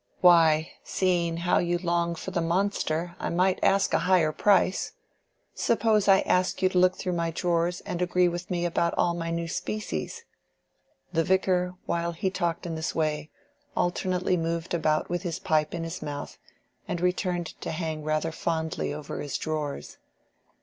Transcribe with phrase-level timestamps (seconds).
[0.21, 4.93] "Why, seeing how you long for the monster, I might ask a higher price.
[5.53, 9.13] Suppose I ask you to look through my drawers and agree with me about all
[9.13, 10.25] my new species?"
[11.13, 13.29] The Vicar, while he talked in this way,
[13.77, 16.39] alternately moved about with his pipe in his mouth,
[16.87, 19.99] and returned to hang rather fondly over his drawers.